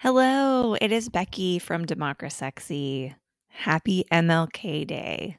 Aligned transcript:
Hello, 0.00 0.74
it 0.74 0.92
is 0.92 1.08
Becky 1.08 1.58
from 1.58 1.84
Democrasexy. 1.84 3.16
Happy 3.48 4.04
MLK 4.12 4.86
Day. 4.86 5.38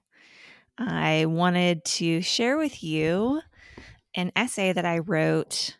I 0.77 1.27
wanted 1.27 1.85
to 1.85 2.21
share 2.21 2.57
with 2.57 2.83
you 2.83 3.39
an 4.15 4.33
essay 4.35 4.73
that 4.73 4.83
I 4.83 4.97
wrote 4.97 5.77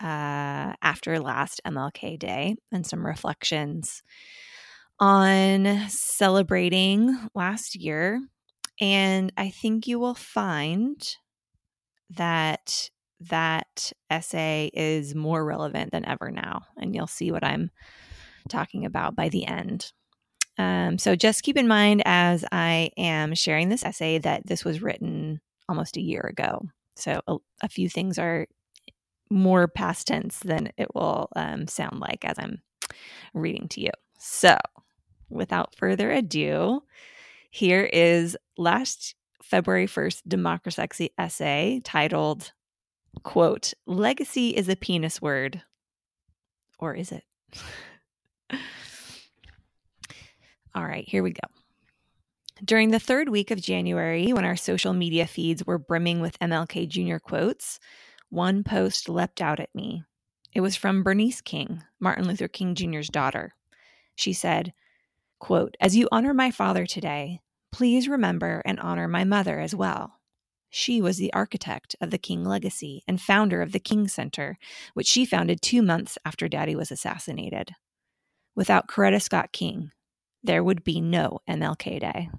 uh, 0.00 0.74
after 0.82 1.20
last 1.20 1.60
MLK 1.64 2.18
Day 2.18 2.56
and 2.72 2.84
some 2.84 3.06
reflections 3.06 4.02
on 4.98 5.88
celebrating 5.88 7.16
last 7.32 7.76
year. 7.76 8.20
And 8.80 9.32
I 9.36 9.50
think 9.50 9.86
you 9.86 10.00
will 10.00 10.16
find 10.16 11.00
that 12.10 12.90
that 13.20 13.92
essay 14.10 14.68
is 14.74 15.14
more 15.14 15.44
relevant 15.44 15.92
than 15.92 16.04
ever 16.04 16.32
now. 16.32 16.62
And 16.76 16.92
you'll 16.92 17.06
see 17.06 17.30
what 17.30 17.44
I'm 17.44 17.70
talking 18.46 18.84
about 18.84 19.16
by 19.16 19.28
the 19.28 19.46
end. 19.46 19.92
Um, 20.58 20.98
so 20.98 21.16
just 21.16 21.42
keep 21.42 21.56
in 21.56 21.68
mind 21.68 22.02
as 22.04 22.44
I 22.50 22.90
am 22.96 23.34
sharing 23.34 23.68
this 23.68 23.84
essay 23.84 24.18
that 24.18 24.46
this 24.46 24.64
was 24.64 24.82
written 24.82 25.40
almost 25.68 25.96
a 25.96 26.02
year 26.02 26.22
ago. 26.22 26.62
So 26.94 27.20
a, 27.26 27.36
a 27.62 27.68
few 27.68 27.88
things 27.88 28.18
are 28.18 28.46
more 29.30 29.68
past 29.68 30.06
tense 30.06 30.38
than 30.38 30.70
it 30.78 30.94
will 30.94 31.28
um, 31.36 31.66
sound 31.66 32.00
like 32.00 32.24
as 32.24 32.38
I'm 32.38 32.62
reading 33.34 33.68
to 33.68 33.80
you. 33.80 33.90
So 34.18 34.56
without 35.28 35.74
further 35.76 36.10
ado, 36.10 36.82
here 37.50 37.84
is 37.84 38.36
last 38.56 39.14
February 39.42 39.86
1st 39.86 40.22
Democrasexy 40.28 41.10
essay 41.18 41.80
titled, 41.84 42.52
quote, 43.22 43.74
Legacy 43.86 44.50
is 44.50 44.68
a 44.68 44.76
penis 44.76 45.20
word. 45.20 45.62
Or 46.78 46.94
is 46.94 47.12
it? 47.12 47.24
All 50.74 50.84
right, 50.84 51.08
here 51.08 51.22
we 51.22 51.32
go. 51.32 51.48
During 52.64 52.90
the 52.90 52.98
third 52.98 53.28
week 53.28 53.50
of 53.50 53.60
January, 53.60 54.32
when 54.32 54.44
our 54.44 54.56
social 54.56 54.92
media 54.92 55.26
feeds 55.26 55.64
were 55.66 55.78
brimming 55.78 56.20
with 56.20 56.38
MLK 56.38 56.88
Jr. 56.88 57.18
quotes, 57.18 57.78
one 58.30 58.64
post 58.64 59.08
leapt 59.08 59.40
out 59.40 59.60
at 59.60 59.74
me. 59.74 60.04
It 60.52 60.62
was 60.62 60.76
from 60.76 61.02
Bernice 61.02 61.40
King, 61.40 61.82
Martin 62.00 62.26
Luther 62.26 62.48
King 62.48 62.74
Jr.'s 62.74 63.08
daughter. 63.08 63.54
She 64.14 64.32
said, 64.32 64.72
quote, 65.38 65.76
As 65.80 65.96
you 65.96 66.08
honor 66.10 66.32
my 66.32 66.50
father 66.50 66.86
today, 66.86 67.40
please 67.72 68.08
remember 68.08 68.62
and 68.64 68.80
honor 68.80 69.06
my 69.06 69.24
mother 69.24 69.60
as 69.60 69.74
well. 69.74 70.14
She 70.70 71.00
was 71.02 71.18
the 71.18 71.32
architect 71.32 71.94
of 72.00 72.10
the 72.10 72.18
King 72.18 72.44
legacy 72.44 73.02
and 73.06 73.20
founder 73.20 73.62
of 73.62 73.72
the 73.72 73.78
King 73.78 74.08
Center, 74.08 74.58
which 74.94 75.06
she 75.06 75.24
founded 75.24 75.60
two 75.60 75.82
months 75.82 76.18
after 76.24 76.48
Daddy 76.48 76.74
was 76.74 76.90
assassinated. 76.90 77.72
Without 78.56 78.88
Coretta 78.88 79.20
Scott 79.20 79.52
King, 79.52 79.92
there 80.42 80.64
would 80.64 80.82
be 80.82 81.00
no 81.00 81.40
MLK 81.48 82.00
Day. 82.00 82.30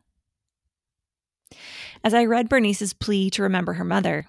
As 2.03 2.13
I 2.13 2.25
read 2.25 2.49
Bernice's 2.49 2.93
plea 2.93 3.29
to 3.29 3.43
remember 3.43 3.73
her 3.73 3.85
mother, 3.85 4.27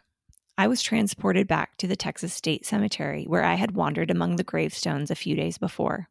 I 0.57 0.69
was 0.69 0.83
transported 0.83 1.49
back 1.49 1.77
to 1.79 1.87
the 1.87 1.97
Texas 1.97 2.35
State 2.35 2.67
Cemetery 2.67 3.25
where 3.25 3.45
I 3.45 3.55
had 3.55 3.73
wandered 3.73 4.11
among 4.11 4.37
the 4.37 4.45
gravestones 4.45 5.11
a 5.11 5.17
few 5.17 5.35
days 5.35 5.57
before. 5.57 6.09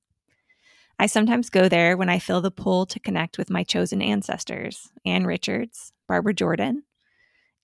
I 0.99 1.05
sometimes 1.05 1.51
go 1.51 1.69
there 1.69 1.95
when 1.95 2.09
I 2.09 2.17
feel 2.17 2.41
the 2.41 2.49
pull 2.49 2.87
to 2.87 2.99
connect 2.99 3.37
with 3.37 3.51
my 3.51 3.63
chosen 3.63 4.01
ancestors 4.01 4.89
Ann 5.05 5.27
Richards, 5.27 5.93
Barbara 6.07 6.33
Jordan, 6.33 6.83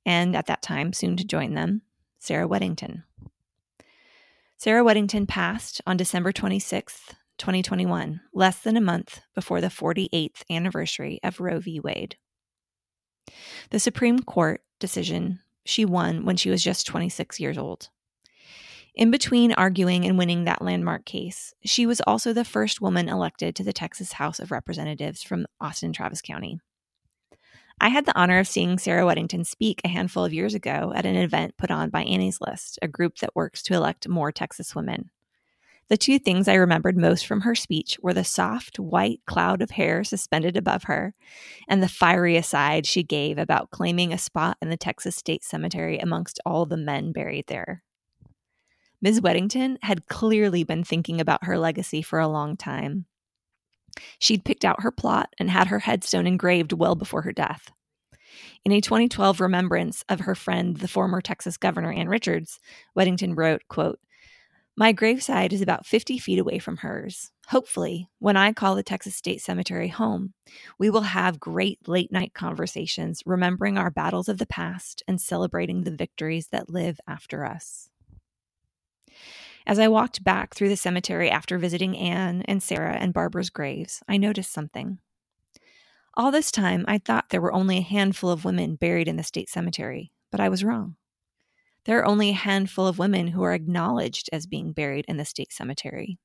and 0.05 0.35
at 0.35 0.45
that 0.47 0.61
time, 0.61 0.93
soon 0.93 1.17
to 1.17 1.25
join 1.25 1.53
them, 1.53 1.81
Sarah 2.19 2.47
Weddington. 2.47 3.03
Sarah 4.57 4.83
Weddington 4.83 5.27
passed 5.27 5.81
on 5.87 5.97
December 5.97 6.31
26th, 6.31 7.15
2021, 7.43 8.21
less 8.33 8.59
than 8.59 8.77
a 8.77 8.81
month 8.81 9.19
before 9.35 9.59
the 9.59 9.67
48th 9.67 10.43
anniversary 10.49 11.19
of 11.25 11.41
Roe 11.41 11.59
v. 11.59 11.77
Wade. 11.81 12.15
The 13.69 13.81
Supreme 13.81 14.19
Court 14.19 14.61
decision 14.79 15.41
she 15.65 15.83
won 15.83 16.23
when 16.23 16.37
she 16.37 16.49
was 16.49 16.63
just 16.63 16.87
26 16.87 17.41
years 17.41 17.57
old. 17.57 17.89
In 18.95 19.11
between 19.11 19.51
arguing 19.51 20.05
and 20.05 20.17
winning 20.17 20.45
that 20.45 20.61
landmark 20.61 21.03
case, 21.03 21.53
she 21.65 21.85
was 21.85 21.99
also 22.07 22.31
the 22.31 22.45
first 22.45 22.79
woman 22.79 23.09
elected 23.09 23.57
to 23.57 23.63
the 23.65 23.73
Texas 23.73 24.13
House 24.13 24.39
of 24.39 24.49
Representatives 24.49 25.21
from 25.21 25.45
Austin 25.59 25.91
Travis 25.91 26.21
County. 26.21 26.61
I 27.81 27.89
had 27.89 28.05
the 28.05 28.17
honor 28.17 28.39
of 28.39 28.47
seeing 28.47 28.77
Sarah 28.77 29.03
Weddington 29.03 29.45
speak 29.45 29.81
a 29.83 29.89
handful 29.89 30.23
of 30.23 30.31
years 30.31 30.53
ago 30.53 30.93
at 30.95 31.05
an 31.05 31.17
event 31.17 31.57
put 31.57 31.71
on 31.71 31.89
by 31.89 32.03
Annie's 32.03 32.39
List, 32.39 32.79
a 32.81 32.87
group 32.87 33.17
that 33.17 33.35
works 33.35 33.61
to 33.63 33.73
elect 33.73 34.07
more 34.07 34.31
Texas 34.31 34.73
women. 34.73 35.09
The 35.89 35.97
two 35.97 36.17
things 36.17 36.47
I 36.47 36.55
remembered 36.55 36.97
most 36.97 37.27
from 37.27 37.41
her 37.41 37.55
speech 37.55 37.97
were 38.01 38.13
the 38.13 38.23
soft, 38.23 38.79
white 38.79 39.19
cloud 39.27 39.61
of 39.61 39.71
hair 39.71 40.03
suspended 40.03 40.55
above 40.55 40.83
her 40.83 41.13
and 41.67 41.83
the 41.83 41.89
fiery 41.89 42.37
aside 42.37 42.85
she 42.85 43.03
gave 43.03 43.37
about 43.37 43.69
claiming 43.69 44.13
a 44.13 44.17
spot 44.17 44.57
in 44.61 44.69
the 44.69 44.77
Texas 44.77 45.15
State 45.15 45.43
Cemetery 45.43 45.99
amongst 45.99 46.39
all 46.45 46.65
the 46.65 46.77
men 46.77 47.11
buried 47.11 47.47
there. 47.47 47.83
Ms. 49.01 49.19
Weddington 49.19 49.77
had 49.81 50.07
clearly 50.07 50.63
been 50.63 50.83
thinking 50.83 51.19
about 51.19 51.43
her 51.43 51.57
legacy 51.57 52.01
for 52.01 52.19
a 52.19 52.27
long 52.27 52.55
time. 52.55 53.05
She'd 54.17 54.45
picked 54.45 54.63
out 54.63 54.81
her 54.81 54.91
plot 54.91 55.33
and 55.37 55.49
had 55.49 55.67
her 55.67 55.79
headstone 55.79 56.25
engraved 56.25 56.71
well 56.71 56.95
before 56.95 57.23
her 57.23 57.33
death. 57.33 57.69
In 58.63 58.71
a 58.71 58.79
2012 58.79 59.41
remembrance 59.41 60.05
of 60.07 60.21
her 60.21 60.35
friend, 60.35 60.77
the 60.77 60.87
former 60.87 61.19
Texas 61.19 61.57
Governor 61.57 61.91
Ann 61.91 62.07
Richards, 62.07 62.59
Weddington 62.97 63.35
wrote, 63.35 63.63
quote, 63.67 63.99
my 64.75 64.91
graveside 64.91 65.53
is 65.53 65.61
about 65.61 65.85
50 65.85 66.17
feet 66.17 66.39
away 66.39 66.57
from 66.57 66.77
hers. 66.77 67.31
Hopefully, 67.49 68.09
when 68.17 68.35
I 68.35 68.53
call 68.53 68.75
the 68.75 68.81
Texas 68.81 69.15
State 69.15 69.41
Cemetery 69.41 69.89
home, 69.89 70.33
we 70.79 70.89
will 70.89 71.01
have 71.01 71.39
great 71.39 71.87
late 71.87 72.11
night 72.11 72.33
conversations, 72.33 73.21
remembering 73.25 73.77
our 73.77 73.91
battles 73.91 74.27
of 74.27 74.39
the 74.39 74.47
past 74.47 75.03
and 75.07 75.21
celebrating 75.21 75.83
the 75.83 75.95
victories 75.95 76.47
that 76.47 76.71
live 76.71 76.99
after 77.07 77.45
us. 77.45 77.89
As 79.67 79.77
I 79.77 79.87
walked 79.87 80.23
back 80.23 80.55
through 80.55 80.69
the 80.69 80.75
cemetery 80.75 81.29
after 81.29 81.59
visiting 81.59 81.95
Ann 81.95 82.41
and 82.43 82.61
Sarah 82.61 82.97
and 82.97 83.13
Barbara's 83.13 83.51
graves, 83.51 84.01
I 84.07 84.17
noticed 84.17 84.51
something. 84.51 84.99
All 86.15 86.31
this 86.31 86.51
time, 86.51 86.83
I 86.87 86.97
thought 86.97 87.29
there 87.29 87.41
were 87.41 87.53
only 87.53 87.77
a 87.77 87.81
handful 87.81 88.31
of 88.31 88.43
women 88.43 88.75
buried 88.75 89.07
in 89.07 89.17
the 89.17 89.23
state 89.23 89.49
cemetery, 89.49 90.11
but 90.31 90.39
I 90.39 90.49
was 90.49 90.63
wrong 90.63 90.95
there 91.85 91.99
are 91.99 92.05
only 92.05 92.29
a 92.29 92.33
handful 92.33 92.87
of 92.87 92.99
women 92.99 93.27
who 93.27 93.43
are 93.43 93.53
acknowledged 93.53 94.29
as 94.31 94.45
being 94.45 94.71
buried 94.71 95.05
in 95.07 95.17
the 95.17 95.25
state 95.25 95.51
cemetery. 95.51 96.17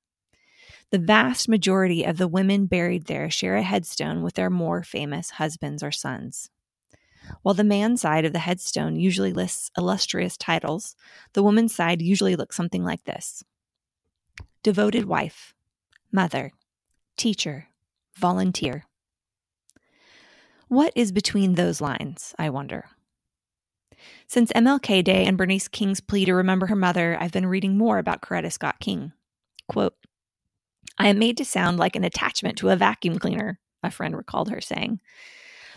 The 0.90 0.98
vast 0.98 1.48
majority 1.48 2.04
of 2.04 2.16
the 2.16 2.28
women 2.28 2.66
buried 2.66 3.06
there 3.06 3.30
share 3.30 3.56
a 3.56 3.62
headstone 3.62 4.22
with 4.22 4.34
their 4.34 4.50
more 4.50 4.82
famous 4.82 5.30
husbands 5.30 5.82
or 5.82 5.92
sons. 5.92 6.50
While 7.42 7.54
the 7.54 7.64
man's 7.64 8.00
side 8.00 8.24
of 8.24 8.32
the 8.32 8.38
headstone 8.38 8.96
usually 8.96 9.32
lists 9.32 9.70
illustrious 9.76 10.36
titles, 10.36 10.96
the 11.34 11.42
woman's 11.42 11.74
side 11.74 12.00
usually 12.00 12.36
looks 12.36 12.56
something 12.56 12.84
like 12.84 13.04
this 13.04 13.42
Devoted 14.62 15.04
wife, 15.04 15.54
mother, 16.10 16.52
teacher, 17.16 17.68
volunteer. 18.16 18.84
What 20.68 20.92
is 20.94 21.12
between 21.12 21.54
those 21.54 21.80
lines, 21.80 22.34
I 22.38 22.50
wonder? 22.50 22.86
Since 24.26 24.52
MLK 24.52 25.02
Day 25.04 25.24
and 25.24 25.36
Bernice 25.36 25.68
King's 25.68 26.00
plea 26.00 26.24
to 26.24 26.34
remember 26.34 26.66
her 26.66 26.76
mother, 26.76 27.16
I've 27.20 27.32
been 27.32 27.46
reading 27.46 27.76
more 27.76 27.98
about 27.98 28.22
Coretta 28.22 28.52
Scott 28.52 28.80
King. 28.80 29.12
Quote, 29.68 29.94
I 30.98 31.08
am 31.08 31.18
made 31.18 31.36
to 31.36 31.44
sound 31.44 31.78
like 31.78 31.96
an 31.96 32.04
attachment 32.04 32.58
to 32.58 32.70
a 32.70 32.76
vacuum 32.76 33.18
cleaner, 33.18 33.60
a 33.82 33.90
friend 33.90 34.16
recalled 34.16 34.50
her 34.50 34.60
saying. 34.60 35.00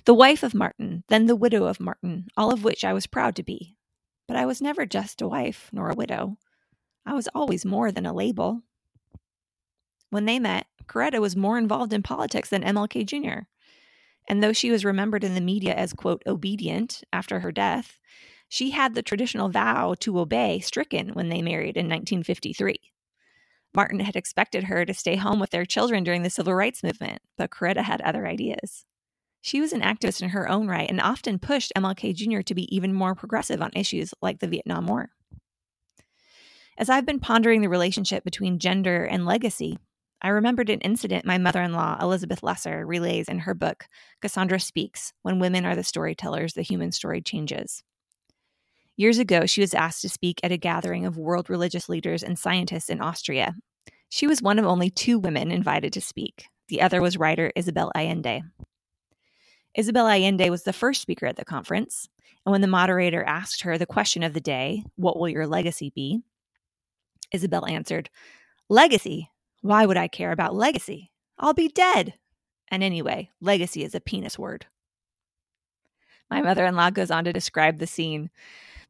The 0.06 0.14
wife 0.14 0.42
of 0.42 0.56
Martin, 0.56 1.04
then 1.10 1.28
the 1.28 1.36
widow 1.36 1.66
of 1.66 1.80
Martin, 1.80 2.28
all 2.36 2.52
of 2.52 2.64
which 2.64 2.84
I 2.84 2.94
was 2.94 3.06
proud 3.06 3.36
to 3.36 3.44
be. 3.44 3.76
But 4.28 4.38
I 4.38 4.46
was 4.46 4.62
never 4.62 4.86
just 4.86 5.22
a 5.22 5.28
wife 5.28 5.70
nor 5.72 5.90
a 5.90 5.96
widow. 5.96 6.38
I 7.06 7.14
was 7.14 7.28
always 7.36 7.66
more 7.66 7.92
than 7.92 8.06
a 8.06 8.14
label. 8.14 8.64
When 10.10 10.26
they 10.26 10.40
met, 10.40 10.68
Coretta 10.88 11.20
was 11.20 11.36
more 11.36 11.58
involved 11.58 11.94
in 11.94 12.04
politics 12.04 12.50
than 12.50 12.64
MLK 12.64 13.06
Jr. 13.06 13.46
And 14.28 14.44
though 14.44 14.54
she 14.54 14.72
was 14.72 14.86
remembered 14.86 15.24
in 15.24 15.36
the 15.36 15.42
media 15.42 15.74
as, 15.74 15.94
quote, 15.94 16.24
obedient 16.26 17.04
after 17.12 17.40
her 17.40 17.52
death, 17.52 18.00
she 18.48 18.72
had 18.72 18.94
the 18.94 19.02
traditional 19.02 19.50
vow 19.50 19.96
to 20.02 20.20
obey 20.20 20.60
stricken 20.60 21.14
when 21.14 21.30
they 21.30 21.42
married 21.42 21.78
in 21.78 21.88
1953. 21.88 22.80
Martin 23.74 24.02
had 24.02 24.16
expected 24.16 24.66
her 24.66 24.86
to 24.86 24.94
stay 24.94 25.16
home 25.16 25.40
with 25.40 25.52
their 25.52 25.66
children 25.66 26.04
during 26.04 26.24
the 26.24 26.30
civil 26.30 26.54
rights 26.54 26.84
movement, 26.84 27.22
but 27.38 27.50
Coretta 27.50 27.84
had 27.84 28.02
other 28.02 28.28
ideas. 28.28 28.86
She 29.42 29.62
was 29.62 29.74
an 29.74 29.82
activist 29.82 30.22
in 30.22 30.30
her 30.30 30.50
own 30.50 30.68
right 30.68 30.90
and 30.90 31.02
often 31.02 31.40
pushed 31.40 31.72
MLK 31.76 32.14
Jr. 32.14 32.42
to 32.42 32.54
be 32.54 32.74
even 32.74 32.94
more 32.94 33.16
progressive 33.16 33.62
on 33.62 33.72
issues 33.74 34.14
like 34.22 34.40
the 34.40 34.48
Vietnam 34.48 34.86
War. 34.86 35.10
As 36.78 36.90
I've 36.90 37.06
been 37.06 37.20
pondering 37.20 37.62
the 37.62 37.70
relationship 37.70 38.24
between 38.24 38.60
gender 38.60 39.04
and 39.06 39.26
legacy, 39.26 39.78
I 40.22 40.30
remembered 40.30 40.70
an 40.70 40.82
incident 40.82 41.26
my 41.26 41.40
mother 41.40 41.62
in 41.62 41.74
law, 41.74 41.98
Elizabeth 42.00 42.44
Lesser, 42.44 42.86
relays 42.86 43.28
in 43.28 43.40
her 43.40 43.56
book, 43.56 43.86
Cassandra 44.22 44.60
Speaks 44.60 45.14
When 45.24 45.40
Women 45.40 45.66
Are 45.66 45.76
the 45.76 45.84
Storytellers, 45.84 46.54
the 46.54 46.62
Human 46.62 46.92
Story 46.92 47.22
Changes. 47.22 47.84
Years 48.98 49.18
ago, 49.18 49.48
she 49.48 49.62
was 49.62 49.74
asked 49.74 50.04
to 50.04 50.10
speak 50.10 50.40
at 50.44 50.52
a 50.52 50.58
gathering 50.58 51.08
of 51.08 51.18
world 51.18 51.50
religious 51.50 51.90
leaders 51.90 52.22
and 52.22 52.38
scientists 52.38 52.90
in 52.90 53.02
Austria. 53.02 53.56
She 54.10 54.28
was 54.28 54.44
one 54.44 54.60
of 54.60 54.66
only 54.66 54.92
two 54.92 55.18
women 55.18 55.50
invited 55.50 55.92
to 55.94 56.02
speak. 56.02 56.46
The 56.68 56.82
other 56.82 57.02
was 57.02 57.18
writer 57.18 57.52
Isabel 57.56 57.92
Allende. 57.96 58.44
Isabel 59.74 60.08
Allende 60.08 60.52
was 60.52 60.64
the 60.64 60.74
first 60.74 61.02
speaker 61.02 61.26
at 61.26 61.38
the 61.38 61.46
conference, 61.46 62.08
and 62.46 62.52
when 62.52 62.62
the 62.62 62.68
moderator 62.68 63.24
asked 63.24 63.64
her 63.64 63.78
the 63.78 63.86
question 63.88 64.22
of 64.22 64.34
the 64.34 64.42
day, 64.42 64.84
What 64.98 65.18
will 65.18 65.30
your 65.30 65.48
legacy 65.48 65.92
be? 65.96 66.22
Isabel 67.32 67.66
answered, 67.66 68.10
Legacy? 68.70 69.32
Why 69.62 69.86
would 69.86 69.98
I 69.98 70.08
care 70.08 70.32
about 70.32 70.56
legacy? 70.56 71.12
I'll 71.38 71.54
be 71.54 71.68
dead. 71.68 72.16
And 72.70 72.84
anyway, 72.84 73.30
legacy 73.40 73.84
is 73.84 73.94
a 73.94 74.00
penis 74.00 74.38
word. 74.38 74.66
My 76.30 76.42
mother 76.42 76.66
in 76.66 76.76
law 76.76 76.90
goes 76.90 77.12
on 77.12 77.26
to 77.26 77.34
describe 77.34 77.78
the 77.80 77.88
scene. 77.88 78.30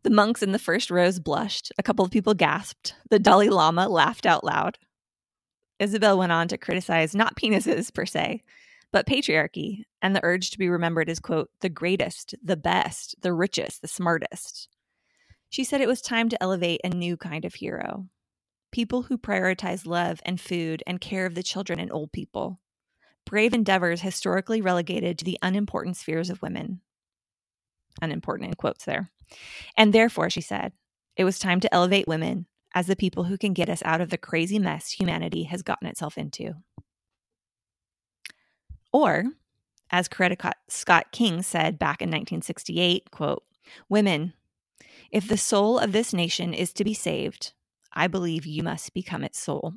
The 0.04 0.10
monks 0.10 0.42
in 0.42 0.52
the 0.52 0.60
first 0.60 0.90
rows 0.90 1.20
blushed. 1.20 1.72
A 1.78 1.84
couple 1.84 2.06
of 2.06 2.12
people 2.12 2.34
gasped. 2.34 2.96
The 3.10 3.20
Dalai 3.20 3.50
Lama 3.50 3.90
laughed 3.90 4.26
out 4.26 4.44
loud. 4.44 4.78
Isabel 5.80 6.18
went 6.18 6.32
on 6.32 6.48
to 6.50 6.58
criticize 6.58 7.16
not 7.16 7.36
penises 7.36 7.94
per 7.94 8.06
se, 8.06 8.44
but 8.92 9.08
patriarchy 9.08 9.84
and 10.02 10.16
the 10.16 10.24
urge 10.24 10.52
to 10.52 10.60
be 10.60 10.70
remembered 10.70 11.10
as, 11.10 11.20
quote, 11.20 11.50
the 11.62 11.70
greatest, 11.70 12.36
the 12.44 12.58
best, 12.58 13.16
the 13.22 13.34
richest, 13.34 13.82
the 13.82 13.88
smartest. 13.88 14.70
She 15.50 15.64
said 15.64 15.82
it 15.82 15.88
was 15.88 16.02
time 16.02 16.30
to 16.30 16.42
elevate 16.42 16.82
a 16.84 16.90
new 16.90 17.18
kind 17.18 17.44
of 17.44 17.56
hero 17.56 18.06
people 18.72 19.04
who 19.04 19.18
prioritize 19.18 19.86
love 19.86 20.22
and 20.26 20.40
food 20.40 20.84
and 20.88 21.02
care 21.02 21.26
of 21.26 21.36
the 21.36 21.44
children 21.44 21.80
and 21.80 21.92
old 21.92 22.12
people. 22.12 22.60
Brave 23.26 23.54
endeavors 23.54 24.02
historically 24.02 24.62
relegated 24.62 25.18
to 25.20 25.26
the 25.26 25.38
unimportant 25.42 25.98
spheres 25.98 26.30
of 26.30 26.42
women. 26.42 26.82
Unimportant 28.02 28.50
in 28.50 28.56
quotes 28.56 28.86
there. 28.86 29.12
And 29.78 29.94
therefore, 29.94 30.30
she 30.30 30.42
said, 30.42 30.74
it 31.16 31.24
was 31.24 31.40
time 31.40 31.60
to 31.60 31.74
elevate 31.74 32.08
women 32.08 32.48
as 32.74 32.88
the 32.88 32.96
people 32.96 33.26
who 33.26 33.38
can 33.38 33.54
get 33.54 33.70
us 33.70 33.84
out 33.84 34.02
of 34.02 34.10
the 34.10 34.18
crazy 34.18 34.60
mess 34.60 34.92
humanity 34.92 35.44
has 35.44 35.62
gotten 35.62 35.88
itself 35.88 36.18
into. 36.18 36.56
Or, 38.94 39.26
as 39.90 40.08
Coretta 40.08 40.54
Scott 40.68 41.12
King 41.12 41.42
said 41.42 41.78
back 41.78 42.02
in 42.02 42.08
1968, 42.08 43.12
quote, 43.12 43.44
Women, 43.90 44.34
if 45.12 45.28
the 45.28 45.38
soul 45.38 45.78
of 45.78 45.92
this 45.92 46.14
nation 46.14 46.54
is 46.54 46.74
to 46.74 46.84
be 46.84 46.94
saved, 46.94 47.54
I 47.94 48.08
believe 48.08 48.46
you 48.46 48.64
must 48.64 48.94
become 48.94 49.24
its 49.24 49.40
soul. 49.40 49.74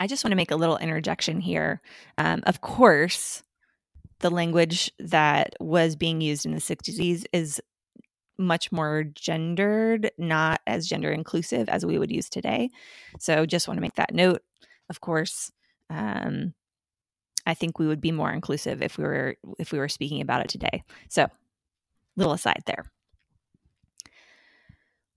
I 0.00 0.06
just 0.06 0.24
want 0.24 0.32
to 0.32 0.36
make 0.36 0.50
a 0.50 0.56
little 0.56 0.76
interjection 0.76 1.40
here. 1.40 1.80
Um, 2.16 2.42
of 2.46 2.60
course, 2.60 3.42
the 4.20 4.30
language 4.30 4.92
that 4.98 5.54
was 5.60 5.96
being 5.96 6.20
used 6.20 6.46
in 6.46 6.52
the 6.52 6.60
60s 6.60 7.24
is 7.32 7.60
much 8.38 8.70
more 8.70 9.04
gendered, 9.14 10.10
not 10.16 10.60
as 10.66 10.86
gender 10.86 11.10
inclusive 11.10 11.68
as 11.68 11.84
we 11.84 11.98
would 11.98 12.10
use 12.10 12.28
today. 12.28 12.70
So 13.18 13.44
just 13.46 13.66
want 13.66 13.78
to 13.78 13.82
make 13.82 13.96
that 13.96 14.14
note. 14.14 14.42
Of 14.88 15.00
course, 15.00 15.50
um, 15.90 16.54
I 17.44 17.54
think 17.54 17.78
we 17.78 17.86
would 17.86 18.00
be 18.00 18.12
more 18.12 18.30
inclusive 18.30 18.82
if 18.82 18.98
we 18.98 19.04
were 19.04 19.36
if 19.58 19.72
we 19.72 19.78
were 19.78 19.88
speaking 19.88 20.20
about 20.20 20.42
it 20.42 20.48
today. 20.48 20.84
So, 21.08 21.26
little 22.16 22.34
aside 22.34 22.62
there. 22.66 22.84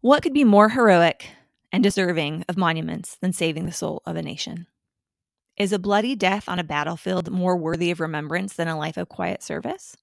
What 0.01 0.23
could 0.23 0.33
be 0.33 0.43
more 0.43 0.69
heroic 0.69 1.29
and 1.71 1.83
deserving 1.83 2.43
of 2.49 2.57
monuments 2.57 3.17
than 3.21 3.33
saving 3.33 3.67
the 3.67 3.71
soul 3.71 4.01
of 4.03 4.15
a 4.15 4.23
nation? 4.23 4.65
Is 5.57 5.71
a 5.71 5.77
bloody 5.77 6.15
death 6.15 6.49
on 6.49 6.57
a 6.57 6.63
battlefield 6.63 7.29
more 7.29 7.55
worthy 7.55 7.91
of 7.91 7.99
remembrance 7.99 8.55
than 8.55 8.67
a 8.67 8.75
life 8.75 8.97
of 8.97 9.09
quiet 9.09 9.43
service? 9.43 9.95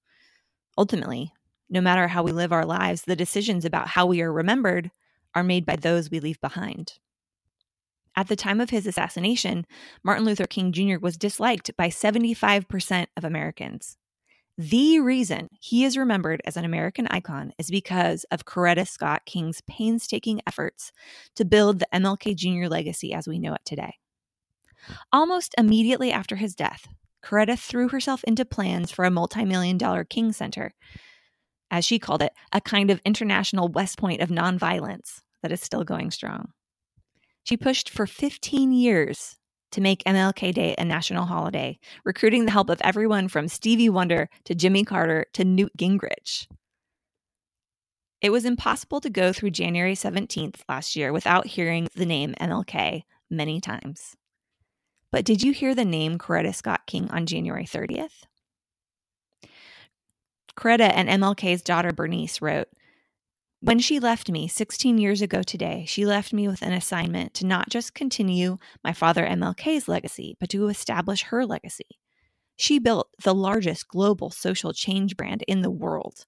Ultimately, 0.77 1.33
no 1.69 1.81
matter 1.81 2.07
how 2.07 2.23
we 2.23 2.31
live 2.31 2.53
our 2.53 2.65
lives, 2.65 3.01
the 3.01 3.15
decisions 3.17 3.65
about 3.65 3.89
how 3.89 4.05
we 4.05 4.21
are 4.21 4.31
remembered 4.31 4.89
are 5.35 5.43
made 5.43 5.65
by 5.65 5.75
those 5.75 6.09
we 6.09 6.21
leave 6.21 6.39
behind. 6.39 6.93
At 8.15 8.29
the 8.29 8.37
time 8.37 8.61
of 8.61 8.69
his 8.69 8.87
assassination, 8.87 9.67
Martin 10.01 10.23
Luther 10.23 10.47
King 10.47 10.71
Jr. 10.71 10.99
was 10.99 11.17
disliked 11.17 11.75
by 11.75 11.89
75% 11.89 13.07
of 13.17 13.25
Americans. 13.25 13.97
The 14.59 14.99
reason 14.99 15.47
he 15.61 15.85
is 15.85 15.95
remembered 15.95 16.41
as 16.43 16.57
an 16.57 16.65
American 16.65 17.07
icon 17.07 17.53
is 17.57 17.71
because 17.71 18.25
of 18.25 18.43
Coretta 18.43 18.85
Scott 18.85 19.21
King's 19.25 19.61
painstaking 19.69 20.41
efforts 20.45 20.91
to 21.35 21.45
build 21.45 21.79
the 21.79 21.87
MLK 21.93 22.35
Jr. 22.35 22.67
legacy 22.67 23.13
as 23.13 23.25
we 23.25 23.39
know 23.39 23.53
it 23.53 23.61
today. 23.63 23.93
Almost 25.13 25.55
immediately 25.57 26.11
after 26.11 26.35
his 26.35 26.55
death, 26.55 26.89
Coretta 27.23 27.57
threw 27.57 27.87
herself 27.87 28.21
into 28.25 28.43
plans 28.43 28.91
for 28.91 29.05
a 29.05 29.09
multi 29.09 29.45
million 29.45 29.77
dollar 29.77 30.03
King 30.03 30.33
Center, 30.33 30.73
as 31.71 31.85
she 31.85 31.97
called 31.97 32.21
it, 32.21 32.33
a 32.51 32.59
kind 32.59 32.91
of 32.91 32.99
international 33.05 33.69
West 33.69 33.97
Point 33.97 34.19
of 34.19 34.27
nonviolence 34.27 35.21
that 35.41 35.53
is 35.53 35.61
still 35.61 35.85
going 35.85 36.11
strong. 36.11 36.51
She 37.45 37.55
pushed 37.55 37.89
for 37.89 38.05
15 38.05 38.73
years 38.73 39.37
to 39.71 39.81
make 39.81 40.03
MLK 40.03 40.53
Day 40.53 40.75
a 40.77 40.85
national 40.85 41.25
holiday, 41.25 41.79
recruiting 42.03 42.45
the 42.45 42.51
help 42.51 42.69
of 42.69 42.81
everyone 42.81 43.27
from 43.27 43.47
Stevie 43.47 43.89
Wonder 43.89 44.29
to 44.45 44.55
Jimmy 44.55 44.83
Carter 44.83 45.25
to 45.33 45.45
Newt 45.45 45.75
Gingrich. 45.77 46.47
It 48.21 48.31
was 48.31 48.45
impossible 48.45 48.99
to 49.01 49.09
go 49.09 49.31
through 49.31 49.51
January 49.51 49.95
17th 49.95 50.61
last 50.67 50.95
year 50.95 51.13
without 51.13 51.47
hearing 51.47 51.87
the 51.95 52.05
name 52.05 52.35
MLK 52.41 53.03
many 53.29 53.61
times. 53.61 54.15
But 55.11 55.25
did 55.25 55.41
you 55.41 55.53
hear 55.53 55.73
the 55.73 55.85
name 55.85 56.17
Coretta 56.17 56.53
Scott 56.53 56.81
King 56.85 57.09
on 57.11 57.25
January 57.25 57.65
30th? 57.65 58.25
Coretta 60.57 60.91
and 60.93 61.07
MLK's 61.07 61.61
daughter 61.61 61.93
Bernice 61.93 62.41
wrote, 62.41 62.67
when 63.61 63.79
she 63.79 63.99
left 63.99 64.29
me 64.29 64.47
16 64.47 64.97
years 64.97 65.21
ago 65.21 65.43
today, 65.43 65.85
she 65.87 66.05
left 66.05 66.31
me 66.31 66.47
with 66.47 66.61
an 66.61 66.71
assignment 66.71 67.33
to 67.35 67.45
not 67.45 67.69
just 67.69 67.93
continue 67.93 68.57
my 68.83 68.93
father 68.93 69.25
MLK's 69.25 69.87
legacy, 69.87 70.37
but 70.39 70.49
to 70.49 70.69
establish 70.69 71.23
her 71.23 71.45
legacy. 71.45 71.99
She 72.55 72.79
built 72.79 73.09
the 73.23 73.35
largest 73.35 73.87
global 73.87 74.29
social 74.29 74.73
change 74.73 75.17
brand 75.17 75.43
in 75.47 75.61
the 75.61 75.71
world. 75.71 76.25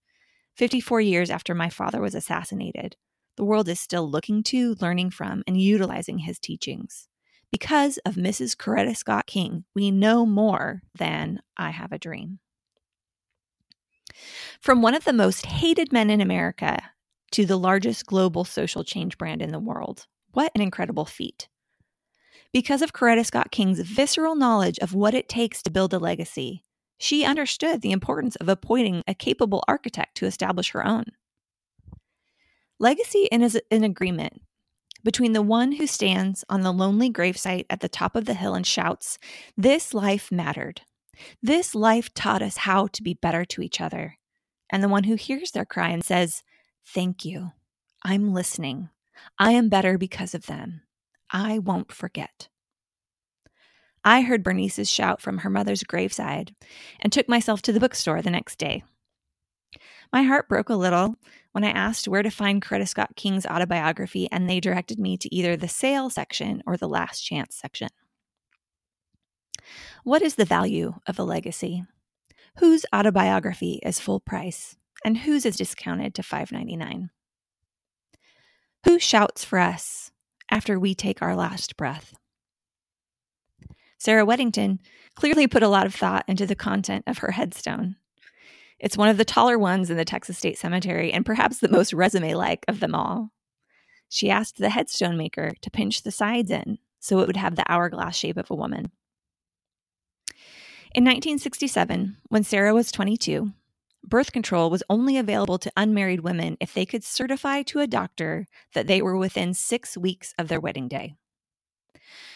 54 0.55 1.01
years 1.01 1.29
after 1.29 1.55
my 1.55 1.69
father 1.69 2.01
was 2.01 2.15
assassinated, 2.15 2.97
the 3.37 3.45
world 3.45 3.69
is 3.69 3.79
still 3.79 4.09
looking 4.09 4.43
to, 4.43 4.75
learning 4.81 5.11
from, 5.11 5.43
and 5.47 5.59
utilizing 5.59 6.19
his 6.19 6.37
teachings. 6.37 7.07
Because 7.51 7.97
of 8.05 8.15
Mrs. 8.15 8.55
Coretta 8.55 8.95
Scott 8.95 9.25
King, 9.25 9.65
we 9.73 9.89
know 9.89 10.25
more 10.25 10.83
than 10.97 11.41
I 11.57 11.71
have 11.71 11.91
a 11.91 11.99
dream. 11.99 12.39
From 14.59 14.81
one 14.81 14.93
of 14.93 15.05
the 15.05 15.13
most 15.13 15.45
hated 15.45 15.91
men 15.91 16.09
in 16.09 16.21
America 16.21 16.91
to 17.31 17.45
the 17.45 17.57
largest 17.57 18.05
global 18.05 18.43
social 18.43 18.83
change 18.83 19.17
brand 19.17 19.41
in 19.41 19.51
the 19.51 19.59
world. 19.59 20.07
What 20.31 20.51
an 20.55 20.61
incredible 20.61 21.05
feat. 21.05 21.47
Because 22.53 22.81
of 22.81 22.93
Coretta 22.93 23.25
Scott 23.25 23.51
King's 23.51 23.79
visceral 23.79 24.35
knowledge 24.35 24.77
of 24.79 24.93
what 24.93 25.13
it 25.13 25.29
takes 25.29 25.63
to 25.63 25.71
build 25.71 25.93
a 25.93 25.99
legacy, 25.99 26.63
she 26.97 27.23
understood 27.23 27.81
the 27.81 27.91
importance 27.91 28.35
of 28.35 28.49
appointing 28.49 29.03
a 29.07 29.15
capable 29.15 29.63
architect 29.67 30.15
to 30.17 30.25
establish 30.25 30.71
her 30.71 30.85
own. 30.85 31.05
Legacy 32.79 33.27
is 33.31 33.59
an 33.71 33.83
agreement 33.83 34.41
between 35.03 35.33
the 35.33 35.41
one 35.41 35.73
who 35.73 35.87
stands 35.87 36.43
on 36.49 36.61
the 36.61 36.73
lonely 36.73 37.11
gravesite 37.11 37.65
at 37.69 37.79
the 37.79 37.89
top 37.89 38.15
of 38.15 38.25
the 38.25 38.33
hill 38.33 38.53
and 38.53 38.67
shouts, 38.67 39.17
This 39.57 39.93
life 39.93 40.31
mattered. 40.31 40.81
This 41.41 41.73
life 41.73 42.13
taught 42.13 42.41
us 42.41 42.57
how 42.57 42.87
to 42.87 43.03
be 43.03 43.13
better 43.13 43.45
to 43.45 43.61
each 43.61 43.81
other. 43.81 44.17
And 44.69 44.83
the 44.83 44.89
one 44.89 45.03
who 45.03 45.15
hears 45.15 45.51
their 45.51 45.65
cry 45.65 45.89
and 45.89 46.03
says, 46.03 46.43
Thank 46.85 47.25
you. 47.25 47.51
I'm 48.03 48.33
listening. 48.33 48.89
I 49.37 49.51
am 49.51 49.69
better 49.69 49.97
because 49.97 50.33
of 50.33 50.47
them. 50.47 50.81
I 51.29 51.59
won't 51.59 51.91
forget. 51.91 52.49
I 54.03 54.21
heard 54.21 54.43
Bernice's 54.43 54.89
shout 54.89 55.21
from 55.21 55.39
her 55.39 55.49
mother's 55.49 55.83
graveside 55.83 56.55
and 56.99 57.13
took 57.13 57.29
myself 57.29 57.61
to 57.63 57.71
the 57.71 57.79
bookstore 57.79 58.21
the 58.21 58.31
next 58.31 58.57
day. 58.57 58.83
My 60.11 60.23
heart 60.23 60.49
broke 60.49 60.69
a 60.69 60.75
little 60.75 61.15
when 61.51 61.63
I 61.63 61.69
asked 61.69 62.07
where 62.07 62.23
to 62.23 62.29
find 62.29 62.61
Coretta 62.61 62.87
Scott 62.87 63.15
King's 63.15 63.45
autobiography, 63.45 64.27
and 64.31 64.49
they 64.49 64.59
directed 64.59 64.99
me 64.99 65.17
to 65.17 65.33
either 65.33 65.55
the 65.55 65.67
sale 65.67 66.09
section 66.09 66.63
or 66.65 66.75
the 66.75 66.89
last 66.89 67.21
chance 67.21 67.55
section. 67.55 67.89
What 70.03 70.21
is 70.21 70.35
the 70.35 70.45
value 70.45 70.95
of 71.07 71.19
a 71.19 71.23
legacy? 71.23 71.85
Whose 72.57 72.85
autobiography 72.93 73.79
is 73.83 73.99
full 73.99 74.19
price? 74.19 74.75
And 75.03 75.19
whose 75.19 75.45
is 75.45 75.55
discounted 75.55 76.15
to 76.15 76.21
$5.99. 76.21 77.09
Who 78.85 78.99
shouts 78.99 79.43
for 79.43 79.59
us 79.59 80.11
after 80.49 80.79
we 80.79 80.95
take 80.95 81.21
our 81.21 81.35
last 81.35 81.77
breath? 81.77 82.15
Sarah 83.97 84.25
Weddington 84.25 84.79
clearly 85.15 85.47
put 85.47 85.63
a 85.63 85.67
lot 85.67 85.85
of 85.85 85.93
thought 85.93 86.25
into 86.27 86.47
the 86.47 86.55
content 86.55 87.03
of 87.05 87.19
her 87.19 87.31
headstone. 87.31 87.95
It's 88.79 88.97
one 88.97 89.09
of 89.09 89.17
the 89.17 89.25
taller 89.25 89.59
ones 89.59 89.91
in 89.91 89.97
the 89.97 90.05
Texas 90.05 90.39
State 90.39 90.57
Cemetery 90.57 91.13
and 91.13 91.25
perhaps 91.25 91.59
the 91.59 91.69
most 91.69 91.93
resume 91.93 92.33
like 92.33 92.65
of 92.67 92.79
them 92.79 92.95
all. 92.95 93.29
She 94.09 94.31
asked 94.31 94.57
the 94.57 94.71
headstone 94.71 95.17
maker 95.17 95.51
to 95.61 95.69
pinch 95.69 96.01
the 96.01 96.11
sides 96.11 96.49
in 96.49 96.79
so 96.99 97.19
it 97.19 97.27
would 97.27 97.37
have 97.37 97.55
the 97.55 97.71
hourglass 97.71 98.15
shape 98.15 98.37
of 98.37 98.49
a 98.49 98.55
woman. 98.55 98.91
In 100.93 101.05
1967, 101.05 102.17
when 102.29 102.43
Sarah 102.43 102.73
was 102.73 102.91
22, 102.91 103.51
birth 104.03 104.31
control 104.31 104.69
was 104.69 104.83
only 104.89 105.17
available 105.17 105.57
to 105.59 105.71
unmarried 105.77 106.21
women 106.21 106.57
if 106.59 106.73
they 106.73 106.85
could 106.85 107.03
certify 107.03 107.61
to 107.63 107.79
a 107.79 107.87
doctor 107.87 108.47
that 108.73 108.87
they 108.87 109.01
were 109.01 109.17
within 109.17 109.53
six 109.53 109.97
weeks 109.97 110.33
of 110.37 110.47
their 110.47 110.59
wedding 110.59 110.87
day. 110.87 111.15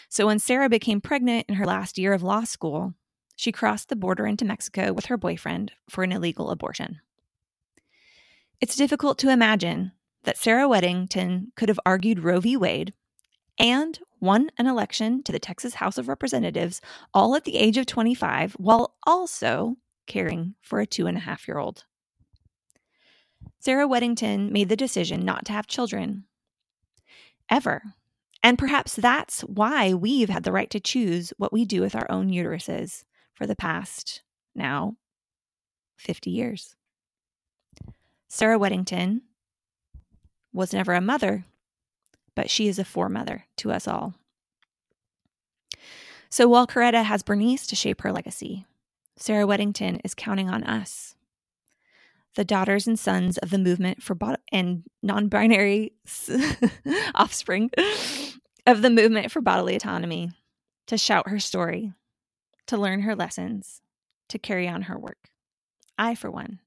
So 0.08 0.26
when 0.26 0.38
Sarah 0.38 0.68
became 0.68 1.00
pregnant 1.00 1.46
in 1.48 1.56
her 1.56 1.66
last 1.66 1.98
year 1.98 2.12
of 2.12 2.22
law 2.22 2.44
school, 2.44 2.94
she 3.34 3.52
crossed 3.52 3.88
the 3.88 3.96
border 3.96 4.26
into 4.26 4.44
Mexico 4.44 4.92
with 4.92 5.06
her 5.06 5.16
boyfriend 5.16 5.72
for 5.90 6.04
an 6.04 6.12
illegal 6.12 6.50
abortion. 6.50 7.00
It's 8.60 8.76
difficult 8.76 9.18
to 9.18 9.30
imagine 9.30 9.92
that 10.24 10.38
Sarah 10.38 10.68
Weddington 10.68 11.48
could 11.56 11.68
have 11.68 11.80
argued 11.84 12.20
Roe 12.20 12.40
v. 12.40 12.56
Wade 12.56 12.94
and 13.58 13.98
won 14.20 14.50
an 14.58 14.66
election 14.66 15.22
to 15.24 15.32
the 15.32 15.38
Texas 15.38 15.74
House 15.74 15.98
of 15.98 16.08
Representatives 16.08 16.80
all 17.12 17.36
at 17.36 17.44
the 17.44 17.56
age 17.56 17.76
of 17.76 17.86
25 17.86 18.54
while 18.54 18.94
also 19.06 19.76
caring 20.06 20.54
for 20.60 20.80
a 20.80 20.86
two 20.86 21.06
and 21.06 21.16
a 21.16 21.20
half 21.20 21.46
year 21.48 21.58
old. 21.58 21.84
Sarah 23.58 23.88
Weddington 23.88 24.50
made 24.50 24.68
the 24.68 24.76
decision 24.76 25.24
not 25.24 25.44
to 25.46 25.52
have 25.52 25.66
children 25.66 26.24
ever. 27.50 27.82
And 28.42 28.58
perhaps 28.58 28.94
that's 28.94 29.40
why 29.40 29.92
we've 29.92 30.28
had 30.28 30.44
the 30.44 30.52
right 30.52 30.70
to 30.70 30.80
choose 30.80 31.32
what 31.36 31.52
we 31.52 31.64
do 31.64 31.80
with 31.80 31.96
our 31.96 32.06
own 32.10 32.30
uteruses 32.30 33.04
for 33.34 33.46
the 33.46 33.56
past 33.56 34.22
now 34.54 34.96
50 35.96 36.30
years. 36.30 36.76
Sarah 38.28 38.58
Weddington 38.58 39.22
was 40.52 40.72
never 40.72 40.94
a 40.94 41.00
mother, 41.00 41.44
but 42.34 42.50
she 42.50 42.68
is 42.68 42.78
a 42.78 42.84
foremother 42.84 43.44
to 43.56 43.72
us 43.72 43.88
all. 43.88 44.14
So 46.30 46.48
while 46.48 46.66
Coretta 46.66 47.02
has 47.02 47.22
Bernice 47.22 47.66
to 47.68 47.76
shape 47.76 48.02
her 48.02 48.12
legacy, 48.12 48.66
Sarah 49.16 49.46
Weddington 49.46 50.00
is 50.04 50.14
counting 50.14 50.50
on 50.50 50.62
us, 50.64 51.14
the 52.34 52.44
daughters 52.44 52.86
and 52.86 52.98
sons 52.98 53.38
of 53.38 53.50
the 53.50 53.58
movement 53.58 54.02
for 54.02 54.16
and 54.52 54.82
non-binary 55.02 55.94
offspring 57.14 57.70
of 58.66 58.82
the 58.82 58.90
movement 58.90 59.32
for 59.32 59.40
bodily 59.40 59.74
autonomy, 59.74 60.30
to 60.86 60.98
shout 60.98 61.28
her 61.28 61.38
story, 61.38 61.92
to 62.66 62.76
learn 62.76 63.02
her 63.02 63.16
lessons, 63.16 63.80
to 64.28 64.38
carry 64.38 64.68
on 64.68 64.82
her 64.82 64.98
work. 64.98 65.30
I, 65.98 66.14
for 66.14 66.30
one, 66.30 66.60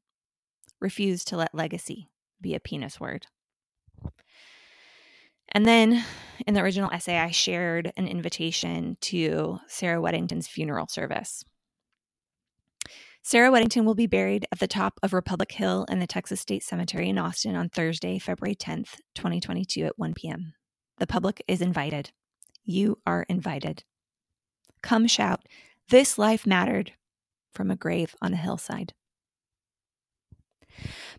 refuse 0.80 1.24
to 1.26 1.38
let 1.38 1.54
legacy 1.54 2.10
be 2.42 2.56
a 2.56 2.60
penis 2.60 3.00
word. 3.00 3.28
And 5.52 5.66
then 5.66 6.04
in 6.48 6.54
the 6.54 6.62
original 6.62 6.92
essay, 6.92 7.18
I 7.18 7.32
shared 7.32 7.92
an 7.98 8.08
invitation 8.08 8.98
to 9.02 9.60
Sarah 9.68 10.02
Weddington's 10.02 10.48
funeral 10.48 10.88
service. 10.88 11.44
Sarah 13.22 13.52
Weddington 13.52 13.84
will 13.84 13.96
be 13.96 14.08
buried 14.08 14.48
at 14.52 14.60
the 14.60 14.68
top 14.68 15.00
of 15.04 15.14
Republic 15.14 15.52
Hill 15.52 15.86
in 15.90 16.00
the 16.00 16.08
Texas 16.08 16.40
State 16.40 16.64
Cemetery 16.64 17.10
in 17.10 17.18
Austin 17.18 17.56
on 17.56 17.70
Thursday, 17.70 18.18
February 18.18 18.56
10th, 18.56 18.96
2022 19.14 19.84
at 19.84 20.00
1 20.00 20.14
p.m. 20.14 20.54
The 20.98 21.06
public 21.06 21.44
is 21.48 21.62
invited. 21.62 22.12
You 22.64 22.98
are 23.06 23.26
invited. 23.30 23.84
Come 24.82 25.08
shout, 25.08 25.42
This 25.90 26.18
life 26.18 26.48
mattered 26.48 26.94
from 27.52 27.70
a 27.70 27.76
grave 27.76 28.16
on 28.22 28.34
a 28.34 28.38
hillside. 28.38 28.94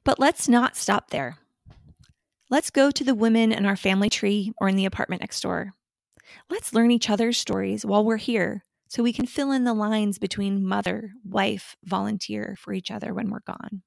But 0.04 0.18
let's 0.18 0.48
not 0.48 0.76
stop 0.76 1.10
there. 1.10 1.36
Let's 2.48 2.70
go 2.70 2.90
to 2.90 3.04
the 3.04 3.14
women 3.14 3.52
in 3.52 3.66
our 3.66 3.76
family 3.76 4.08
tree 4.08 4.52
or 4.60 4.68
in 4.68 4.76
the 4.76 4.86
apartment 4.86 5.20
next 5.20 5.42
door. 5.42 5.74
Let's 6.48 6.72
learn 6.72 6.90
each 6.90 7.10
other's 7.10 7.36
stories 7.36 7.84
while 7.84 8.04
we're 8.04 8.16
here 8.16 8.64
so 8.90 9.04
we 9.04 9.12
can 9.12 9.24
fill 9.24 9.52
in 9.52 9.62
the 9.62 9.72
lines 9.72 10.18
between 10.18 10.66
mother, 10.66 11.12
wife, 11.24 11.76
volunteer 11.84 12.56
for 12.58 12.72
each 12.72 12.90
other 12.90 13.14
when 13.14 13.30
we're 13.30 13.38
gone. 13.46 13.82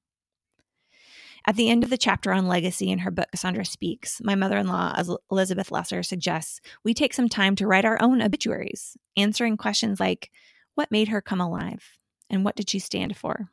At 1.46 1.56
the 1.56 1.68
end 1.68 1.84
of 1.84 1.90
the 1.90 1.98
chapter 1.98 2.32
on 2.32 2.48
legacy 2.48 2.90
in 2.90 3.00
her 3.00 3.10
book, 3.10 3.30
Cassandra 3.30 3.66
Speaks, 3.66 4.22
my 4.24 4.34
mother 4.34 4.56
in 4.56 4.66
law, 4.66 4.98
Elizabeth 5.30 5.70
Lesser, 5.70 6.02
suggests 6.02 6.58
we 6.82 6.94
take 6.94 7.12
some 7.12 7.28
time 7.28 7.54
to 7.56 7.66
write 7.66 7.84
our 7.84 8.00
own 8.00 8.22
obituaries, 8.22 8.96
answering 9.14 9.58
questions 9.58 10.00
like 10.00 10.30
what 10.74 10.90
made 10.90 11.08
her 11.08 11.20
come 11.20 11.40
alive 11.40 11.98
and 12.30 12.42
what 12.42 12.56
did 12.56 12.70
she 12.70 12.78
stand 12.78 13.14
for? 13.14 13.50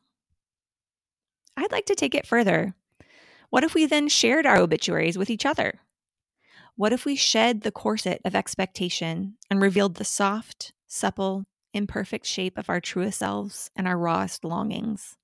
I'd 1.58 1.74
like 1.74 1.86
to 1.88 1.96
take 1.96 2.15
it 2.15 2.25
further 2.25 2.75
what 3.50 3.65
if 3.65 3.74
we 3.74 3.86
then 3.86 4.08
shared 4.08 4.46
our 4.46 4.58
obituaries 4.58 5.17
with 5.17 5.29
each 5.29 5.46
other? 5.46 5.81
What 6.77 6.93
if 6.93 7.03
we 7.03 7.17
shed 7.17 7.62
the 7.62 7.72
corset 7.74 8.22
of 8.24 8.34
expectation 8.34 9.36
and 9.50 9.62
revealed 9.62 9.96
the 9.96 10.05
soft, 10.05 10.72
supple, 10.91 11.45
imperfect 11.74 12.25
shape 12.25 12.57
of 12.57 12.69
our 12.69 12.81
truest 12.81 13.19
selves 13.19 13.71
and 13.75 13.88
our 13.88 13.98
rawest 13.98 14.43
longings? 14.43 15.15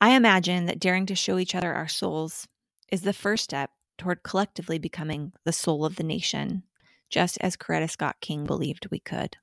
I 0.00 0.10
imagine 0.10 0.66
that 0.66 0.78
daring 0.78 1.06
to 1.06 1.14
show 1.14 1.38
each 1.38 1.54
other 1.54 1.72
our 1.72 1.88
souls 1.88 2.46
is 2.90 3.02
the 3.02 3.12
first 3.12 3.44
step 3.44 3.70
toward 3.98 4.22
collectively 4.22 4.78
becoming 4.78 5.32
the 5.44 5.52
soul 5.52 5.84
of 5.84 5.96
the 5.96 6.02
nation, 6.02 6.62
just 7.08 7.38
as 7.40 7.56
Coretta 7.56 7.88
Scott 7.90 8.16
King 8.20 8.44
believed 8.44 8.90
we 8.90 8.98
could. 8.98 9.36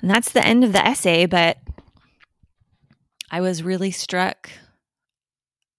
And 0.00 0.10
that's 0.10 0.32
the 0.32 0.44
end 0.44 0.64
of 0.64 0.72
the 0.72 0.84
essay, 0.84 1.26
but 1.26 1.58
I 3.30 3.40
was 3.40 3.62
really 3.62 3.90
struck 3.90 4.50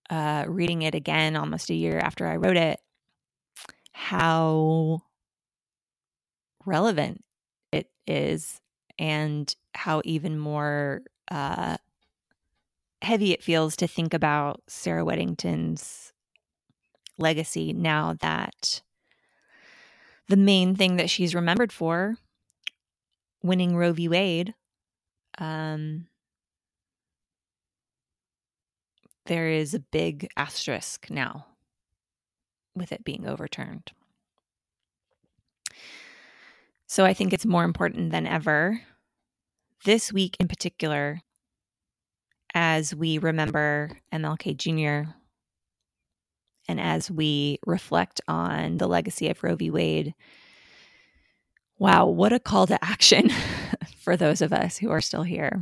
uh, 0.10 0.46
reading 0.48 0.84
it 0.84 0.96
again 0.96 1.36
almost 1.36 1.70
a 1.70 1.76
year 1.76 2.00
after 2.00 2.28
I 2.28 2.38
wrote 2.38 2.58
it, 2.58 2.80
how 3.98 5.02
relevant 6.68 7.24
it 7.72 7.90
is 8.06 8.62
and 9.00 9.56
how 9.74 10.04
even 10.06 10.38
more 10.38 11.02
uh, 11.32 11.78
heavy 13.02 13.34
it 13.34 13.42
feels 13.42 13.76
to 13.76 13.88
think 13.88 14.14
about 14.14 14.62
Sarah 14.68 15.04
Weddington's 15.04 16.14
legacy 17.18 17.74
now 17.74 18.14
that 18.22 18.84
the 20.28 20.38
main 20.38 20.76
thing 20.76 20.98
that 20.98 21.10
she's 21.10 21.34
remembered 21.34 21.74
for, 21.74 22.18
winning 23.42 23.76
Roe 23.76 23.94
v. 23.94 24.08
Wade, 24.08 24.54
um, 25.40 26.06
there 29.26 29.50
is 29.50 29.74
a 29.74 29.80
big 29.80 30.28
asterisk 30.38 31.10
now 31.10 31.48
with 32.78 32.92
it 32.92 33.04
being 33.04 33.28
overturned. 33.28 33.92
So 36.88 37.04
I 37.06 37.14
think 37.14 37.34
it's 37.34 37.46
more 37.46 37.64
important 37.64 38.12
than 38.12 38.26
ever 38.26 38.82
this 39.84 40.12
week 40.12 40.38
in 40.40 40.48
particular 40.48 41.22
as 42.54 42.96
we 42.96 43.18
remember 43.18 43.92
MLK 44.14 44.56
Jr. 44.58 45.12
and 46.68 46.80
as 46.80 47.12
we 47.12 47.60
reflect 47.66 48.22
on 48.28 48.78
the 48.78 48.88
legacy 48.88 49.30
of 49.30 49.44
Roe 49.44 49.56
v. 49.56 49.70
Wade. 49.70 50.16
Wow, 51.78 52.08
what 52.08 52.34
a 52.34 52.40
call 52.40 52.66
to 52.68 52.84
action 52.84 53.30
for 54.00 54.18
those 54.18 54.42
of 54.42 54.54
us 54.54 54.78
who 54.78 54.90
are 54.90 55.02
still 55.02 55.24
here. 55.24 55.62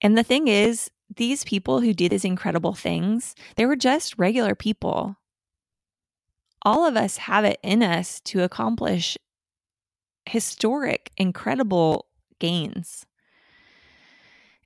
And 0.00 0.18
the 0.18 0.24
thing 0.24 0.48
is, 0.48 0.90
these 1.16 1.44
people 1.44 1.80
who 1.80 1.92
did 1.92 2.12
these 2.12 2.24
incredible 2.24 2.74
things, 2.74 3.34
they 3.56 3.66
were 3.66 3.76
just 3.76 4.18
regular 4.18 4.54
people. 4.54 5.16
All 6.62 6.86
of 6.86 6.96
us 6.96 7.18
have 7.18 7.44
it 7.44 7.58
in 7.62 7.82
us 7.82 8.20
to 8.22 8.42
accomplish 8.42 9.18
historic, 10.26 11.10
incredible 11.16 12.06
gains. 12.38 13.06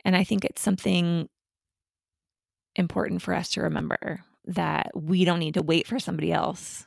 And 0.04 0.16
I 0.16 0.24
think 0.24 0.44
it's 0.44 0.62
something 0.62 1.28
important 2.76 3.22
for 3.22 3.34
us 3.34 3.50
to 3.50 3.62
remember 3.62 4.24
that 4.44 4.90
we 4.94 5.24
don't 5.24 5.40
need 5.40 5.54
to 5.54 5.62
wait 5.62 5.86
for 5.86 5.98
somebody 5.98 6.32
else. 6.32 6.86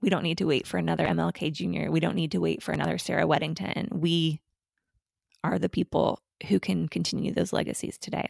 We 0.00 0.10
don't 0.10 0.22
need 0.22 0.38
to 0.38 0.46
wait 0.46 0.66
for 0.66 0.76
another 0.76 1.06
MLK 1.06 1.50
Jr. 1.50 1.90
We 1.90 2.00
don't 2.00 2.14
need 2.14 2.32
to 2.32 2.40
wait 2.40 2.62
for 2.62 2.72
another 2.72 2.98
Sarah 2.98 3.26
Weddington. 3.26 3.90
We 3.90 4.42
are 5.42 5.58
the 5.58 5.70
people 5.70 6.20
who 6.48 6.60
can 6.60 6.88
continue 6.88 7.32
those 7.32 7.52
legacies 7.52 7.96
today. 7.96 8.28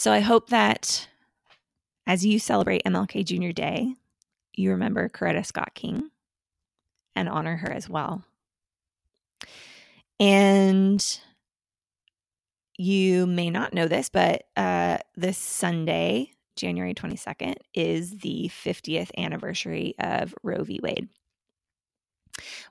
So 0.00 0.10
I 0.10 0.20
hope 0.20 0.48
that 0.48 1.06
as 2.06 2.24
you 2.24 2.38
celebrate 2.38 2.84
MLK 2.84 3.22
Jr. 3.22 3.52
Day, 3.52 3.96
you 4.56 4.70
remember 4.70 5.10
Coretta 5.10 5.44
Scott 5.44 5.72
King 5.74 6.08
and 7.14 7.28
honor 7.28 7.56
her 7.56 7.70
as 7.70 7.86
well. 7.86 8.24
And 10.18 11.04
you 12.78 13.26
may 13.26 13.50
not 13.50 13.74
know 13.74 13.88
this, 13.88 14.08
but 14.08 14.44
uh, 14.56 14.96
this 15.16 15.36
Sunday, 15.36 16.32
January 16.56 16.94
22nd, 16.94 17.56
is 17.74 18.20
the 18.20 18.50
50th 18.64 19.10
anniversary 19.18 19.96
of 19.98 20.34
Roe 20.42 20.64
v. 20.64 20.80
Wade. 20.82 21.10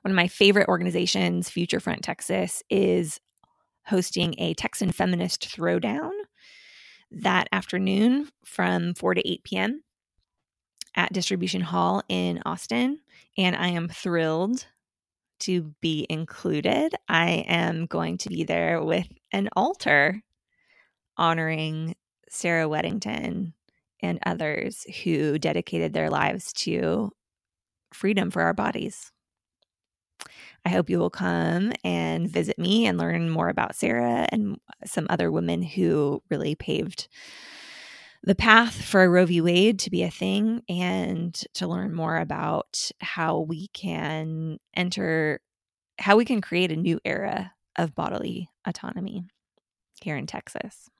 One 0.02 0.10
of 0.10 0.16
my 0.16 0.26
favorite 0.26 0.66
organizations, 0.66 1.48
Future 1.48 1.78
Front 1.78 2.02
Texas, 2.02 2.64
is 2.68 3.20
hosting 3.86 4.34
a 4.38 4.54
Texan 4.54 4.90
feminist 4.90 5.48
throwdown 5.56 6.10
that 7.10 7.48
afternoon 7.52 8.28
from 8.44 8.94
4 8.94 9.14
to 9.14 9.28
8 9.28 9.44
p.m. 9.44 9.82
at 10.94 11.12
Distribution 11.12 11.60
Hall 11.60 12.02
in 12.08 12.42
Austin. 12.44 13.00
And 13.36 13.56
I 13.56 13.68
am 13.68 13.88
thrilled 13.88 14.66
to 15.40 15.74
be 15.80 16.06
included. 16.08 16.94
I 17.08 17.44
am 17.48 17.86
going 17.86 18.18
to 18.18 18.28
be 18.28 18.44
there 18.44 18.82
with 18.82 19.08
an 19.32 19.48
altar 19.56 20.22
honoring 21.16 21.96
Sarah 22.28 22.68
Weddington 22.68 23.52
and 24.02 24.18
others 24.24 24.86
who 25.04 25.38
dedicated 25.38 25.92
their 25.92 26.10
lives 26.10 26.52
to 26.52 27.10
freedom 27.92 28.30
for 28.30 28.42
our 28.42 28.54
bodies. 28.54 29.12
I 30.64 30.70
hope 30.70 30.90
you 30.90 30.98
will 30.98 31.10
come 31.10 31.72
and 31.84 32.28
visit 32.28 32.58
me 32.58 32.86
and 32.86 32.98
learn 32.98 33.30
more 33.30 33.48
about 33.48 33.74
Sarah 33.74 34.26
and 34.30 34.58
some 34.84 35.06
other 35.08 35.30
women 35.30 35.62
who 35.62 36.22
really 36.30 36.54
paved 36.54 37.08
the 38.22 38.34
path 38.34 38.82
for 38.82 39.10
Roe 39.10 39.24
v. 39.24 39.40
Wade 39.40 39.78
to 39.80 39.90
be 39.90 40.02
a 40.02 40.10
thing 40.10 40.62
and 40.68 41.34
to 41.54 41.66
learn 41.66 41.94
more 41.94 42.18
about 42.18 42.90
how 43.00 43.40
we 43.40 43.68
can 43.68 44.58
enter, 44.74 45.40
how 45.98 46.16
we 46.16 46.26
can 46.26 46.42
create 46.42 46.70
a 46.70 46.76
new 46.76 47.00
era 47.04 47.52
of 47.76 47.94
bodily 47.94 48.50
autonomy 48.66 49.24
here 50.02 50.16
in 50.16 50.26
Texas. 50.26 50.90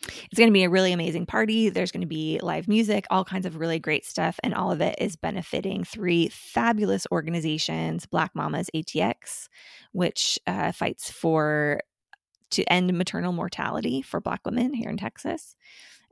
It's 0.00 0.38
going 0.38 0.48
to 0.48 0.52
be 0.52 0.62
a 0.62 0.70
really 0.70 0.92
amazing 0.92 1.26
party. 1.26 1.68
There's 1.68 1.90
going 1.90 2.02
to 2.02 2.06
be 2.06 2.38
live 2.42 2.68
music, 2.68 3.06
all 3.10 3.24
kinds 3.24 3.46
of 3.46 3.56
really 3.56 3.78
great 3.78 4.04
stuff. 4.04 4.38
And 4.42 4.54
all 4.54 4.70
of 4.70 4.80
it 4.80 4.94
is 4.98 5.16
benefiting 5.16 5.84
three 5.84 6.28
fabulous 6.28 7.06
organizations 7.10 8.06
Black 8.06 8.30
Mamas 8.34 8.70
ATX, 8.74 9.48
which 9.92 10.38
uh, 10.46 10.72
fights 10.72 11.10
for 11.10 11.80
to 12.50 12.64
end 12.64 12.96
maternal 12.96 13.32
mortality 13.32 14.00
for 14.02 14.20
Black 14.20 14.40
women 14.44 14.72
here 14.72 14.88
in 14.88 14.96
Texas, 14.96 15.56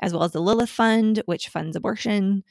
as 0.00 0.12
well 0.12 0.25
as 0.25 0.33
the 0.33 0.40
Lilith 0.40 0.69
Fund, 0.69 1.23
which 1.26 1.49
funds 1.49 1.76
abortion, 1.76 2.45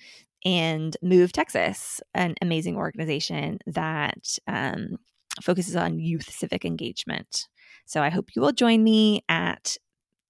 and 0.44 0.96
Move 1.02 1.32
Texas, 1.32 2.02
an 2.14 2.36
amazing 2.42 2.78
organization 2.78 3.60
that 3.68 4.38
um, 4.48 4.98
focuses 5.42 5.76
on 5.76 6.00
youth 6.00 6.32
civic 6.32 6.66
engagement. 6.66 7.48
So 7.86 8.02
I 8.02 8.10
hope 8.10 8.30
you 8.36 8.42
will 8.42 8.52
join 8.52 8.84
me 8.84 9.24
at 9.30 9.78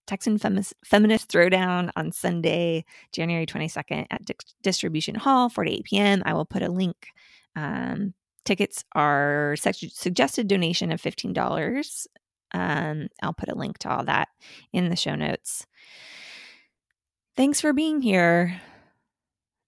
Texan 0.07 0.37
Femis- 0.37 0.73
Feminist 0.83 1.29
Throwdown 1.29 1.91
on 1.95 2.11
Sunday, 2.11 2.85
January 3.11 3.45
22nd 3.45 4.05
at 4.11 4.25
Di- 4.25 4.35
Distribution 4.61 5.15
Hall, 5.15 5.49
4 5.49 5.63
to 5.63 5.71
8 5.71 5.83
p.m. 5.85 6.23
I 6.25 6.33
will 6.33 6.45
put 6.45 6.61
a 6.61 6.69
link. 6.71 7.07
Um, 7.55 8.13
tickets 8.43 8.83
are 8.93 9.55
su- 9.57 9.89
suggested 9.89 10.47
donation 10.47 10.91
of 10.91 11.01
$15. 11.01 12.07
Um, 12.53 13.07
I'll 13.21 13.33
put 13.33 13.49
a 13.49 13.55
link 13.55 13.77
to 13.79 13.89
all 13.89 14.05
that 14.05 14.29
in 14.71 14.89
the 14.89 14.95
show 14.95 15.15
notes. 15.15 15.65
Thanks 17.35 17.59
for 17.59 17.73
being 17.73 18.01
here. 18.01 18.61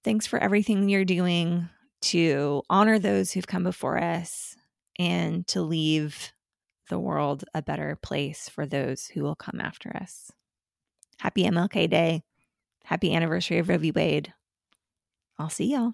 Thanks 0.03 0.25
for 0.25 0.39
everything 0.39 0.87
you're 0.87 1.03
doing 1.03 1.67
to 2.03 2.61
honor 2.69 2.99
those 2.99 3.31
who've 3.31 3.47
come 3.47 3.63
before 3.63 4.01
us 4.01 4.55
and 4.97 5.45
to 5.47 5.61
leave 5.61 6.31
the 6.89 6.99
world 6.99 7.45
a 7.53 7.61
better 7.61 7.97
place 8.01 8.49
for 8.49 8.65
those 8.65 9.07
who 9.07 9.23
will 9.23 9.35
come 9.35 9.59
after 9.59 9.95
us. 9.95 10.31
Happy 11.19 11.43
MLK 11.43 11.89
Day. 11.89 12.23
Happy 12.83 13.13
anniversary 13.13 13.59
of 13.59 13.69
Roe 13.69 13.77
v. 13.77 13.91
Wade. 13.91 14.33
I'll 15.37 15.49
see 15.49 15.73
y'all. 15.73 15.93